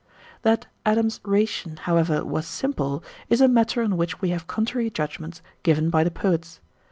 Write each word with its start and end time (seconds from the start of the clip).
1881. 0.41 0.43
That 0.49 0.89
Adam's 0.91 1.21
"ration," 1.23 1.77
however, 1.83 2.25
was 2.25 2.47
"simple," 2.47 3.03
is 3.29 3.39
a 3.39 3.47
matter 3.47 3.83
on 3.83 3.97
which 3.97 4.19
we 4.19 4.31
have 4.31 4.47
contrary 4.47 4.89
judgments 4.89 5.43
given 5.61 5.91
by 5.91 6.03
the 6.03 6.09
poets. 6.09 6.59